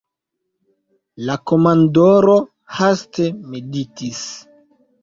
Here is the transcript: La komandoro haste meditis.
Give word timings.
La 1.27 1.35
komandoro 1.51 2.39
haste 2.79 3.31
meditis. 3.55 4.27